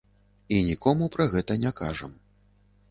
[0.55, 2.21] І нікому пра гэта не кажам.